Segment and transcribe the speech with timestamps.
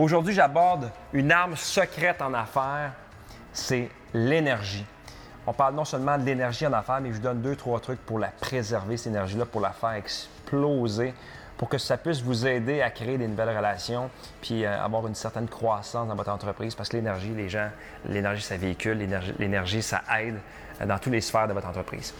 [0.00, 2.92] Aujourd'hui, j'aborde une arme secrète en affaires,
[3.52, 4.86] c'est l'énergie.
[5.46, 8.00] On parle non seulement de l'énergie en affaires, mais je vous donne deux, trois trucs
[8.06, 11.12] pour la préserver, cette énergie-là, pour la faire exploser,
[11.58, 14.08] pour que ça puisse vous aider à créer des nouvelles relations,
[14.40, 17.68] puis euh, avoir une certaine croissance dans votre entreprise, parce que l'énergie, les gens,
[18.06, 19.06] l'énergie, ça véhicule,
[19.38, 20.38] l'énergie, ça aide
[20.80, 22.14] euh, dans toutes les sphères de votre entreprise.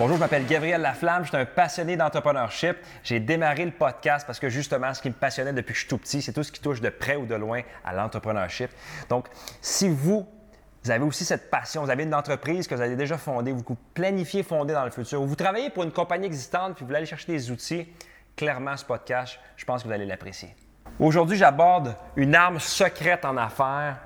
[0.00, 2.78] Bonjour, je m'appelle Gabriel Laflamme, je suis un passionné d'entrepreneurship.
[3.04, 5.88] J'ai démarré le podcast parce que justement, ce qui me passionnait depuis que je suis
[5.90, 8.70] tout petit, c'est tout ce qui touche de près ou de loin à l'entrepreneurship.
[9.10, 9.28] Donc,
[9.60, 10.26] si vous,
[10.88, 13.62] avez aussi cette passion, vous avez une entreprise que vous avez déjà fondée, vous
[13.92, 17.04] planifiez fonder dans le futur, ou vous travaillez pour une compagnie existante puis vous aller
[17.04, 17.86] chercher des outils,
[18.36, 20.56] clairement, ce podcast, je pense que vous allez l'apprécier.
[20.98, 23.98] Aujourd'hui, j'aborde une arme secrète en affaires,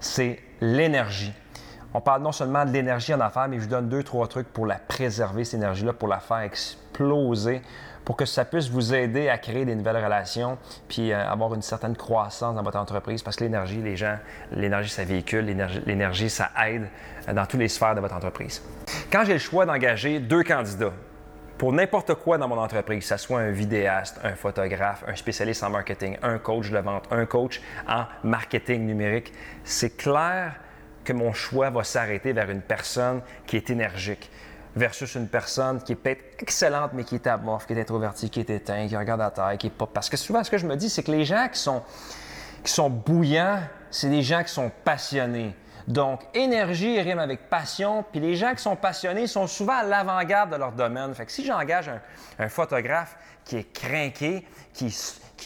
[0.00, 1.34] c'est l'énergie.
[1.96, 4.48] On parle non seulement de l'énergie en affaires, mais je vous donne deux, trois trucs
[4.48, 7.62] pour la préserver, cette énergie-là, pour la faire exploser,
[8.04, 11.62] pour que ça puisse vous aider à créer des nouvelles relations, puis euh, avoir une
[11.62, 13.22] certaine croissance dans votre entreprise.
[13.22, 14.18] Parce que l'énergie, les gens,
[14.50, 15.46] l'énergie, ça véhicule,
[15.86, 16.88] l'énergie, ça aide
[17.28, 18.60] euh, dans toutes les sphères de votre entreprise.
[19.12, 20.92] Quand j'ai le choix d'engager deux candidats,
[21.58, 25.62] pour n'importe quoi dans mon entreprise, que ce soit un vidéaste, un photographe, un spécialiste
[25.62, 30.54] en marketing, un coach de vente, un coach en marketing numérique, c'est clair
[31.04, 34.30] que mon choix va s'arrêter vers une personne qui est énergique
[34.76, 38.40] versus une personne qui est peut-être excellente, mais qui est amorphe, qui est introvertie, qui
[38.40, 39.86] est éteinte, qui regarde à terre, qui est pas.
[39.86, 43.60] Parce que souvent, ce que je me dis, c'est que les gens qui sont, bouillants,
[43.90, 45.54] c'est des gens qui sont passionnés.
[45.86, 50.50] Donc, énergie rime avec passion, puis les gens qui sont passionnés sont souvent à l'avant-garde
[50.50, 51.14] de leur domaine.
[51.14, 52.00] Fait que si j'engage un,
[52.38, 54.90] un photographe qui est craqué, qui,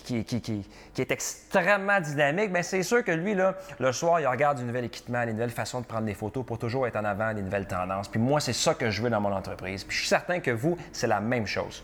[0.02, 0.64] qui,
[0.98, 4.84] est extrêmement dynamique, bien, c'est sûr que lui, là, le soir, il regarde du nouvel
[4.84, 7.66] équipement, les nouvelles façons de prendre des photos pour toujours être en avant des nouvelles
[7.66, 8.08] tendances.
[8.08, 9.84] Puis moi, c'est ça que je veux dans mon entreprise.
[9.84, 11.82] Puis je suis certain que vous, c'est la même chose.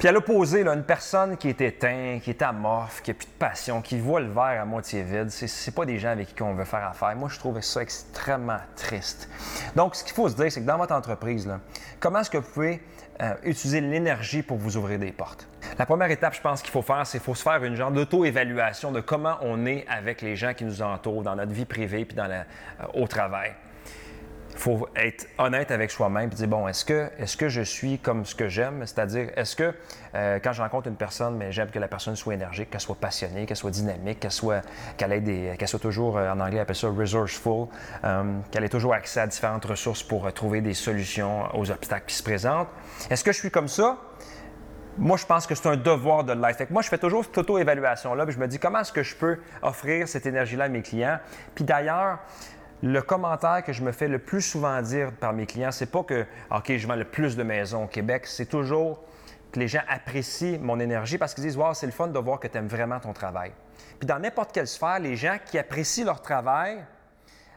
[0.00, 3.38] Puis à l'opposé, une personne qui est éteinte, qui est amorphe, qui n'a plus de
[3.38, 6.54] passion, qui voit le verre à moitié vide, c'est, pas des gens avec qui on
[6.54, 7.14] veut faire affaire.
[7.16, 9.28] Moi, je trouve ça extrêmement triste.
[9.76, 11.52] Donc, ce qu'il faut se dire, c'est que dans votre entreprise,
[12.00, 12.82] comment est-ce que vous pouvez
[13.20, 15.46] euh, utiliser l'énergie pour vous ouvrir des portes?
[15.78, 17.90] La première étape, je pense qu'il faut faire, c'est qu'il faut se faire une genre
[17.90, 22.06] d'auto-évaluation de comment on est avec les gens qui nous entourent dans notre vie privée
[22.06, 22.42] puis dans euh,
[22.94, 23.52] au travail.
[24.52, 27.98] Il faut être honnête avec soi-même et dire bon, est-ce que, est que je suis
[27.98, 28.84] comme ce que j'aime?
[28.86, 29.74] C'est-à-dire, est-ce que
[30.14, 32.96] euh, quand je rencontre une personne, mais j'aime que la personne soit énergique, qu'elle soit
[32.96, 34.62] passionnée, qu'elle soit dynamique, qu'elle soit,
[34.96, 37.68] qu'elle soit toujours, euh, en anglais, on appelle ça resourceful,
[38.50, 42.22] qu'elle ait toujours accès à différentes ressources pour trouver des solutions aux obstacles qui se
[42.22, 42.68] présentent.
[43.08, 43.98] Est-ce que je suis comme ça?
[44.98, 46.58] Moi, je pense que c'est un devoir de life.
[46.70, 49.38] moi, je fais toujours cette auto-évaluation-là, puis je me dis comment est-ce que je peux
[49.62, 51.18] offrir cette énergie-là à mes clients?
[51.54, 52.18] Puis d'ailleurs,
[52.82, 56.02] le commentaire que je me fais le plus souvent dire par mes clients, c'est pas
[56.02, 59.02] que, OK, je vends le plus de maisons au Québec, c'est toujours
[59.52, 62.38] que les gens apprécient mon énergie parce qu'ils disent, wow, c'est le fun de voir
[62.40, 63.52] que tu aimes vraiment ton travail.
[63.98, 66.84] Puis dans n'importe quelle sphère, les gens qui apprécient leur travail,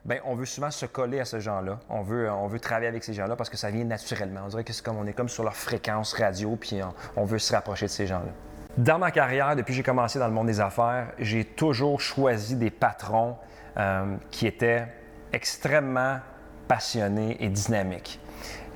[0.05, 1.79] Bien, on veut souvent se coller à ces gens-là.
[1.87, 4.41] On veut, travailler avec ces gens-là parce que ça vient naturellement.
[4.43, 6.81] On dirait que c'est comme on est comme sur leur fréquence radio, puis
[7.15, 8.31] on, veut se rapprocher de ces gens-là.
[8.77, 12.57] Dans ma carrière, depuis que j'ai commencé dans le monde des affaires, j'ai toujours choisi
[12.57, 13.37] des patrons
[13.77, 14.87] euh, qui étaient
[15.33, 16.19] extrêmement
[16.67, 18.19] passionnés et dynamiques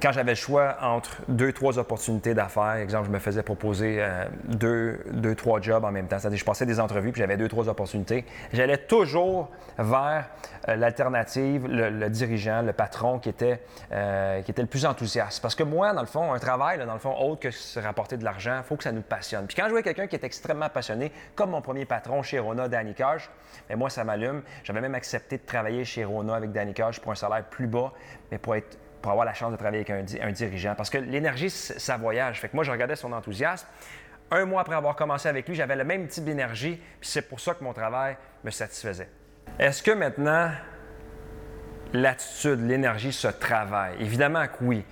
[0.02, 4.26] quand j'avais le choix entre deux, trois opportunités d'affaires, exemple, je me faisais proposer euh,
[4.44, 6.20] deux, deux, trois jobs en même temps.
[6.20, 8.26] C'est-à-dire, je passais des entrevues puis j'avais deux, trois opportunités.
[8.54, 10.26] J'allais toujours vers
[10.68, 15.42] euh, l'alternative, le, dirigeant, le patron qui était, euh, qui était le plus enthousiaste.
[15.42, 18.18] Parce que moi, dans le fond, un travail, dans le fond, autre que se rapporter
[18.18, 19.48] de l'argent, il faut que ça nous passionne.
[19.48, 22.68] Puis quand je vois quelqu'un qui est extrêmement passionné, comme mon premier patron chez Rona,
[22.68, 23.30] Danny Cage,
[23.70, 24.44] mais ben, moi, ça m'allume.
[24.64, 27.92] J'avais même accepté de travailler chez Rona avec Danny Cage pour un salaire plus bas,
[28.32, 30.76] mais pour être pour avoir la chance de travailler avec un, dirigeant.
[30.76, 32.40] Parce que l'énergie, ça voyage.
[32.40, 33.68] Fait que moi, je regardais son enthousiasme.
[34.30, 37.40] Un mois après avoir commencé avec lui, j'avais le même type d'énergie, puis c'est pour
[37.40, 39.10] ça que mon travail me satisfaisait.
[39.58, 40.52] Est-ce que maintenant,
[41.94, 43.96] l'attitude, l'énergie se travaille?
[44.02, 44.86] Évidemment que oui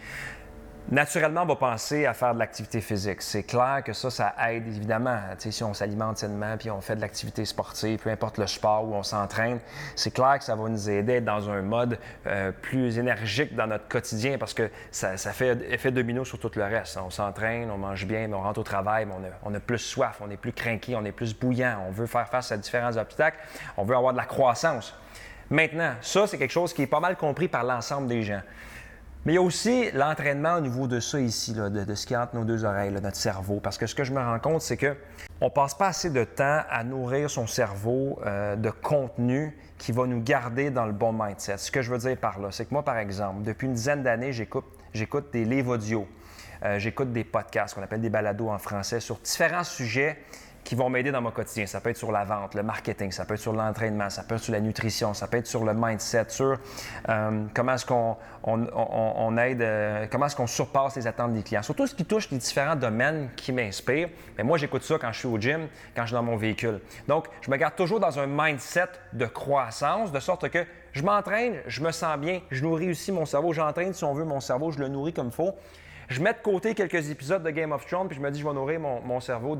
[0.89, 3.21] naturellement, on va penser à faire de l'activité physique.
[3.21, 5.19] C'est clair que ça, ça aide évidemment.
[5.37, 8.93] si on s'alimente sainement puis on fait de l'activité sportive, peu importe le sport où
[8.93, 9.59] on s'entraîne,
[9.95, 13.55] c'est clair que ça va nous aider à être dans un mode euh, plus énergique
[13.55, 16.97] dans notre quotidien parce que ça, fait effet domino sur tout le reste.
[16.97, 19.07] On s'entraîne, on mange bien, on rentre au travail,
[19.43, 22.27] on a, plus soif, on est plus craqué, on est plus bouillant, on veut faire
[22.27, 23.37] face à différents obstacles,
[23.77, 24.93] on veut avoir de la croissance.
[25.49, 28.41] Maintenant, ça, c'est quelque chose qui est pas mal compris par l'ensemble des gens.
[29.25, 32.35] Mais il y a aussi l'entraînement au niveau de ça ici, de, ce qui entre
[32.35, 33.59] nos deux oreilles, notre cerveau.
[33.59, 34.95] Parce que ce que je me rends compte, c'est que
[35.41, 40.05] on passe pas assez de temps à nourrir son cerveau euh, de contenu qui va
[40.05, 41.57] nous garder dans le bon mindset.
[41.57, 44.03] Ce que je veux dire par là, c'est que moi, par exemple, depuis une dizaine
[44.03, 46.07] d'années, j'écoute, j'écoute des livres audio.
[46.63, 50.19] euh, j'écoute des podcasts qu'on appelle des balados en français sur différents sujets
[50.65, 51.67] qui vont m'aider dans mon quotidien.
[51.67, 54.35] Ça peut être sur la vente, le marketing, ça peut être sur l'entraînement, ça peut
[54.35, 56.57] être sur la nutrition, ça peut être sur le mindset, sur
[57.07, 61.61] euh, comment est-ce qu'on on, aide, euh, comment est-ce qu'on surpasse les attentes des clients.
[61.61, 64.09] Surtout ce qui touche les différents domaines qui m'inspirent.
[64.37, 66.81] Mais moi, j'écoute ça quand je suis au gym, quand je suis dans mon véhicule.
[67.07, 71.57] Donc, je me garde toujours dans un mindset de croissance, de sorte que je m'entraîne,
[71.67, 74.71] je me sens bien, je nourris aussi mon cerveau, j'entraîne, si on veut, mon cerveau,
[74.71, 75.53] je le nourris comme il faut.
[76.07, 78.47] Je mets de côté quelques épisodes de Game of Thrones, puis je me dis, je
[78.47, 79.55] vais nourrir mon, cerveau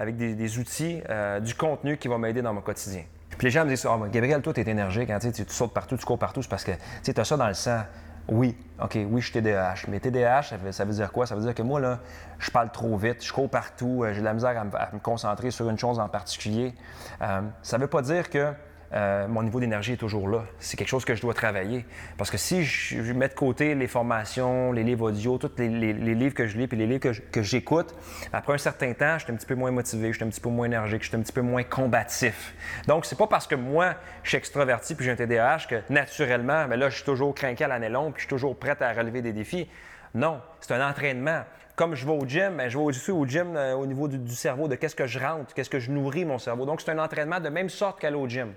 [0.00, 3.02] avec des, outils, euh, du contenu qui va m'aider dans mon quotidien.
[3.36, 5.98] Puis les gens me disent, oh, Gabriel, toi, tu es énergique, hein, tu, sautes partout,
[5.98, 6.72] tu cours partout, c'est parce que
[7.04, 7.82] tu as ça dans le sang.
[8.26, 9.88] Oui, OK, oui, je suis TDAH.
[9.88, 11.26] Mais TDAH, ça veut, dire quoi?
[11.26, 11.98] Ça veut dire que moi, là,
[12.38, 15.50] je parle trop vite, je cours partout, euh, j'ai de la misère à me, concentrer
[15.50, 16.74] sur une chose en particulier.
[17.20, 18.54] Euh, ça ne veut pas dire que
[18.92, 20.44] euh, mon niveau d'énergie est toujours là.
[20.58, 21.84] C'est quelque chose que je dois travailler.
[22.18, 26.34] Parce que si je mets de côté les formations, les livres audio, tous les, livres
[26.34, 27.94] que je lis, puis les livres que j'écoute,
[28.32, 30.40] après un certain temps, je suis un petit peu moins motivé, je suis un petit
[30.40, 32.54] peu moins énergique, je suis un petit peu moins combatif.
[32.88, 33.94] Donc, c'est pas parce que moi,
[34.24, 37.34] je suis extraverti puis j'ai un TDAH que naturellement, mais ben là, je suis toujours
[37.34, 39.68] craqué à l'année longue puis je suis toujours prêt à relever des défis.
[40.14, 41.42] Non, c'est un entraînement.
[41.76, 44.18] Comme je vais au gym, ben, je vais aussi au gym euh, au niveau du,
[44.18, 46.66] du cerveau, de qu'est-ce que je rentre, qu'est-ce que je nourris mon cerveau.
[46.66, 48.52] Donc, c'est un entraînement de même sorte qu'aller au gym.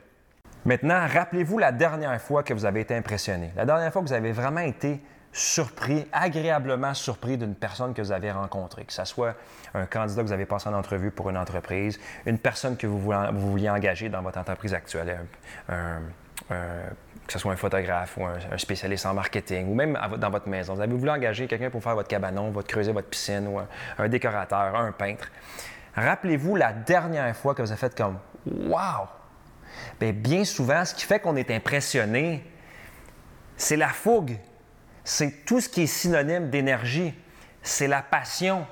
[0.66, 4.14] Maintenant, rappelez-vous la dernière fois que vous avez été impressionné, la dernière fois que vous
[4.14, 5.02] avez vraiment été
[5.34, 9.36] surpris, agréablement surpris d'une personne que vous avez rencontrée, que ce soit
[9.74, 13.12] un candidat que vous avez passé en entrevue pour une entreprise, une personne que vous,
[13.34, 15.20] vouliez engager dans votre entreprise actuelle,
[15.68, 20.76] que ce soit un photographe ou un, spécialiste en marketing, ou même dans votre maison.
[20.76, 23.68] Vous avez voulu engager quelqu'un pour faire votre cabanon, votre creuser votre piscine, ou un,
[23.98, 25.30] un décorateur, un peintre.
[25.96, 29.23] Rappelez-vous la dernière fois que vous avez fait comme Wow!
[30.00, 32.44] Bien, bien souvent, ce qui fait qu'on est impressionné,
[33.58, 34.38] c'est la fougue.
[35.04, 37.14] C'est tout ce qui est synonyme d'énergie.
[37.62, 38.66] C'est la passion.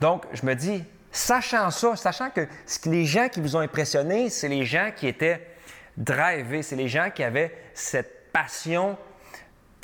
[0.00, 2.46] Donc, je me dis, sachant ça, sachant que
[2.86, 5.46] les gens qui vous ont impressionné, c'est les gens qui étaient
[5.96, 8.98] drivés, c'est les gens qui avaient cette passion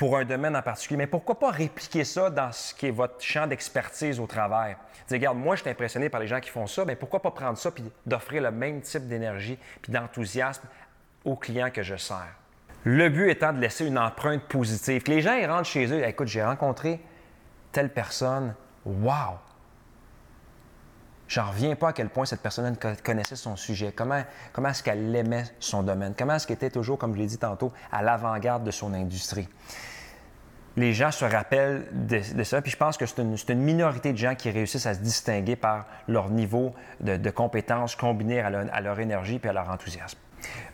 [0.03, 0.97] pour un domaine en particulier.
[0.97, 4.77] Mais pourquoi pas répliquer ça dans ce qui est votre champ d'expertise au travail?
[5.07, 7.31] Dire, regarde, moi, je suis impressionné par les gens qui font ça, mais pourquoi pas
[7.31, 10.65] prendre ça et d'offrir le même type d'énergie puis d'enthousiasme
[11.25, 12.35] aux clients que je sers?
[12.83, 15.05] Le but étant de laisser une empreinte positive.
[15.05, 17.01] Que les gens ils rentrent chez eux, écoute, j'ai rencontré
[17.71, 19.39] telle personne, wow!
[21.29, 25.15] J'en reviens pas à quel point cette personne connaissait son sujet, comment, comment est-ce qu'elle
[25.15, 28.65] aimait son domaine, comment est-ce qu'elle était toujours, comme je l'ai dit tantôt, à l'avant-garde
[28.65, 29.49] de son industrie?
[30.77, 32.63] Les gens se rappellent de, ça.
[32.63, 35.87] Puis je pense que c'est une, minorité de gens qui réussissent à se distinguer par
[36.09, 40.19] leur niveau de, compétences combiné à leur, énergie et à leur enthousiasme.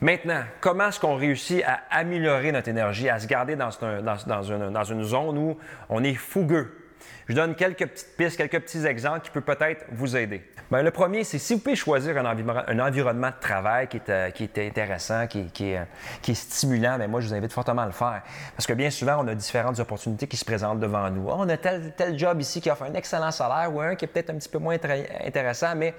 [0.01, 5.39] Maintenant, comment est-ce qu'on réussit à améliorer notre énergie, à se garder dans une zone
[5.39, 5.59] où
[5.91, 6.88] on est fougueux,
[7.29, 10.43] je donne quelques petites pistes, quelques petits exemples qui peuvent peut-être vous aider.
[10.71, 14.31] Bien, le premier, c'est si vous pouvez choisir un, environnement de travail qui est, euh,
[14.59, 15.85] intéressant, qui, est, euh,
[16.21, 18.23] qui, est, stimulant, mais ben, moi, je vous invite fortement à le faire.
[18.55, 21.31] Parce que bien souvent, on a différentes opportunités qui se présentent devant nous.
[21.31, 24.05] Ah, on a tel, tel job ici qui offre un excellent salaire ou un qui
[24.05, 24.77] est peut-être un petit peu moins
[25.25, 25.95] intéressant, mais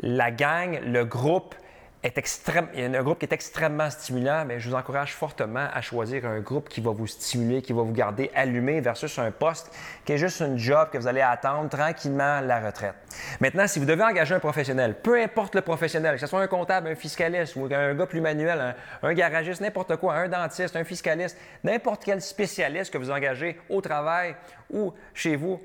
[0.00, 1.54] la gang, le groupe,
[2.02, 5.66] extrême, il y a un groupe qui est extrêmement stimulant, mais je vous encourage fortement
[5.72, 9.30] à choisir un groupe qui va vous stimuler, qui va vous garder allumé versus un
[9.30, 9.70] poste
[10.04, 12.94] qui est juste un job que vous allez attendre tranquillement la retraite.
[13.40, 16.46] Maintenant, si vous devez engager un professionnel, peu importe le professionnel, que ce soit un
[16.46, 20.84] comptable, un fiscaliste ou un gars plus manuel, un garagiste, n'importe quoi, un dentiste, un
[20.84, 24.36] fiscaliste, n'importe quel spécialiste que vous engagez au travail
[24.70, 25.60] ou chez vous,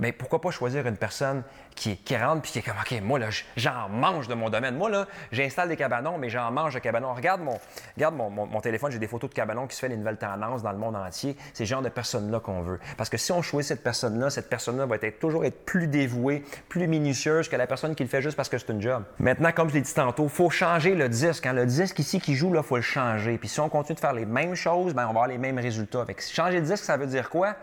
[0.00, 1.42] mais pourquoi pas choisir une personne
[1.76, 4.74] qui, qui rentre puis qui est comme, OK, moi, là, j'en mange de mon domaine.
[4.76, 7.12] Moi, là, j'installe des cabanons, mais j'en mange de cabanons.
[7.14, 7.58] Regarde mon,
[7.96, 10.72] regarde mon, téléphone, j'ai des photos de cabanons qui se fait les nouvelles tendances dans
[10.72, 11.36] le monde entier.
[11.52, 12.80] C'est ce genre de personne-là qu'on veut.
[12.96, 16.88] Parce que si on choisit cette personne-là, cette personne-là va toujours être plus dévouée, plus
[16.88, 19.04] minutieuse que la personne qui le fait juste parce que c'est un job.
[19.18, 21.44] Maintenant, comme je l'ai dit tantôt, il faut changer le disque.
[21.44, 23.36] Quand Le disque ici qui joue, il faut le changer.
[23.36, 25.58] Puis si on continue de faire les mêmes choses, bien, on va avoir les mêmes
[25.58, 26.00] résultats.
[26.00, 27.56] Avec changer de disque, ça veut dire quoi?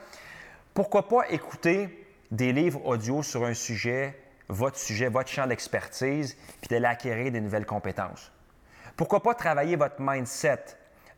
[0.74, 4.18] Pourquoi pas écouter des livres audio sur un sujet,
[4.50, 8.32] votre sujet, votre champ d'expertise, puis d'aller acquérir des nouvelles compétences.
[8.96, 10.64] Pourquoi pas travailler votre mindset?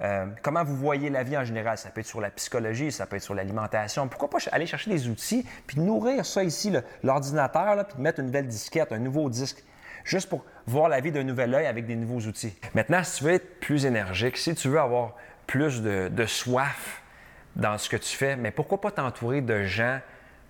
[0.01, 1.77] Euh, comment vous voyez la vie en général?
[1.77, 4.07] Ça peut être sur la psychologie, ça peut être sur l'alimentation.
[4.07, 6.71] Pourquoi pas aller chercher des outils, puis nourrir ça ici,
[7.03, 9.63] l'ordinateur, puis mettre une nouvelle disquette, un nouveau disque,
[10.03, 12.55] juste pour voir la vie d'un nouvel œil avec des nouveaux outils.
[12.73, 15.15] Maintenant, si tu veux être plus énergique, si tu veux avoir
[15.47, 17.01] plus de, de soif
[17.55, 19.99] dans ce que tu fais, mais pourquoi pas t'entourer de gens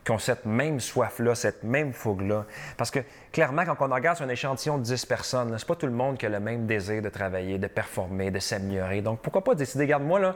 [0.03, 2.45] qui ont cette même soif-là, cette même fougue-là.
[2.77, 2.99] Parce que
[3.31, 6.17] clairement, quand on regarde sur un échantillon de 10 personnes, c'est pas tout le monde
[6.17, 9.01] qui a le même désir de travailler, de performer, de s'améliorer.
[9.01, 10.35] Donc pourquoi pas décider, regarde, moi, là,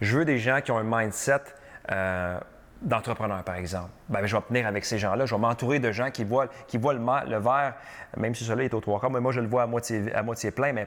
[0.00, 1.40] je veux des gens qui ont un mindset
[1.90, 2.38] euh,
[2.82, 3.90] d'entrepreneurs, par exemple.
[4.08, 5.26] Ben, je vais tenir avec ces gens-là.
[5.26, 7.74] Je vais m'entourer de gens qui voient, le, verre,
[8.16, 10.22] même si celui-là est au trois quarts, mais moi, je le vois à moitié, à
[10.22, 10.86] moitié plein, mais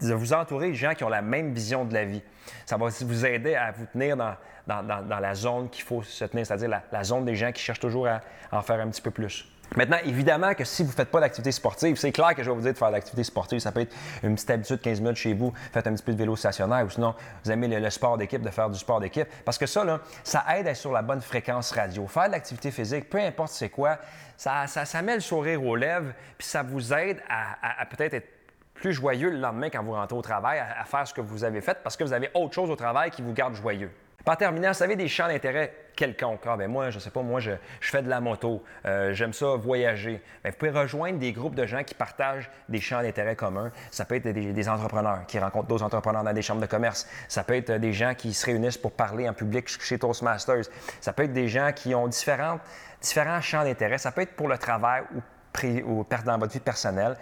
[0.00, 2.22] de vous entourer de gens qui ont la même vision de la vie.
[2.64, 4.34] Ça va vous aider à vous tenir dans,
[4.66, 8.06] dans, la zone qu'il faut se tenir, c'est-à-dire la, zone des gens qui cherchent toujours
[8.06, 8.20] à,
[8.52, 9.46] en faire un petit peu plus.
[9.74, 12.54] Maintenant, évidemment que si vous ne faites pas d'activité sportive, c'est clair que je vais
[12.54, 13.58] vous dire de faire de l'activité sportive.
[13.58, 16.18] Ça peut être une petite habitude 15 minutes chez vous, faites un petit peu de
[16.18, 19.26] vélo stationnaire ou sinon vous aimez le, sport d'équipe, de faire du sport d'équipe.
[19.44, 22.06] Parce que ça, là, ça aide à être sur la bonne fréquence radio.
[22.06, 23.98] Faire de l'activité physique, peu importe c'est quoi,
[24.36, 28.28] ça, ça, met le sourire aux lèvres, puis ça vous aide à, peut-être être
[28.76, 31.60] plus joyeux le lendemain quand vous rentrez au travail, à, faire ce que vous avez
[31.60, 33.90] fait parce que vous avez autre chose au travail qui vous garde joyeux.
[34.26, 36.40] Par terminant, vous avez des champs d'intérêt quelconques.
[36.46, 39.54] Ah, ben moi, je sais pas, moi, je, fais de la moto, euh, j'aime ça
[39.54, 40.20] voyager.
[40.42, 43.70] Ben, vous pouvez rejoindre des groupes de gens qui partagent des champs d'intérêt communs.
[43.92, 47.08] Ça peut être des, entrepreneurs qui rencontrent d'autres entrepreneurs dans des chambres de commerce.
[47.28, 50.64] Ça peut être des gens qui se réunissent pour parler en public chez Toastmasters.
[51.00, 52.58] Ça peut être des gens qui ont différents,
[53.00, 53.98] différents champs d'intérêt.
[53.98, 55.20] Ça peut être pour le travail ou,
[55.84, 57.16] ou dans votre vie personnelle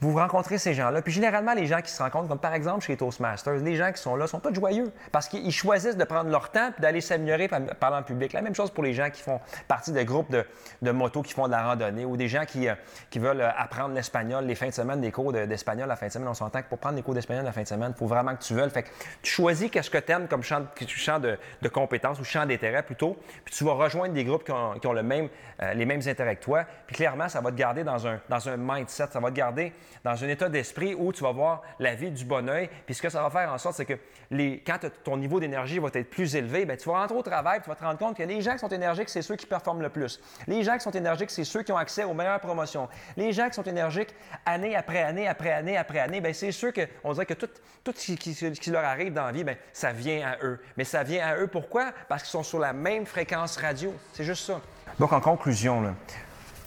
[0.00, 1.02] vous rencontrez ces gens-là.
[1.02, 4.00] Puis généralement, les gens qui se rencontrent, comme par exemple chez Toastmasters, les gens qui
[4.00, 7.48] sont là sont tous joyeux parce qu'ils choisissent de prendre leur temps et d'aller s'améliorer
[7.48, 8.32] par en public.
[8.32, 10.44] La même chose pour les gens qui font partie de groupes de,
[10.80, 12.74] de motos qui font de la randonnée ou des gens qui, euh,
[13.10, 16.12] qui veulent euh, apprendre l'espagnol les fins de semaine, des cours d'espagnol la fin de
[16.12, 16.28] semaine.
[16.28, 18.34] On s'entend que pour prendre des cours d'espagnol la fin de semaine, il faut vraiment
[18.34, 18.70] que tu veuilles.
[18.70, 18.88] Fait que
[19.22, 23.54] tu choisis qu'est-ce que tu aimes comme champ, de, compétences ou champ d'intérêt plutôt, puis
[23.54, 26.64] tu vas rejoindre des groupes qui ont, qui ont euh, les mêmes intérêts que toi.
[26.86, 29.72] Puis clairement, ça va te garder dans un, dans un mindset, ça va te garder
[30.04, 32.68] dans un état d'esprit où tu vas voir la vie du bon oeil.
[32.86, 33.98] Puis ce que ça va faire en sorte, c'est que
[34.30, 37.60] les, quand ton niveau d'énergie va être plus élevé, bien, tu vas rentrer au travail,
[37.62, 39.82] tu vas te rendre compte que les gens qui sont énergiques, c'est ceux qui performent
[39.82, 40.20] le plus.
[40.46, 42.88] Les gens qui sont énergiques, c'est ceux qui ont accès aux meilleures promotions.
[43.16, 44.14] Les gens qui sont énergiques
[44.46, 47.48] année après année, après année, après année, bien, c'est ceux que, on dirait que tout,
[47.84, 50.60] tout ce qui, leur arrive dans la vie, bien, ça vient à eux.
[50.76, 51.92] Mais ça vient à eux pourquoi?
[52.08, 53.94] Parce qu'ils sont sur la même fréquence radio.
[54.12, 54.60] C'est juste ça.
[54.98, 55.94] Donc, en conclusion, là,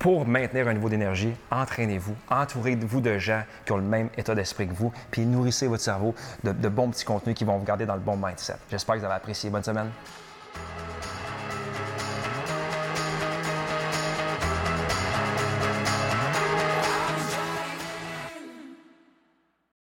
[0.04, 4.68] pour maintenir un niveau d'énergie, entraînez-vous, entourez-vous de gens qui ont le même état d'esprit
[4.68, 7.94] que vous, puis nourrissez votre cerveau de, bons petits contenus qui vont vous garder dans
[7.94, 8.56] le bon mindset.
[8.70, 9.50] J'espère que vous avez apprécié.
[9.50, 9.90] Bonne semaine.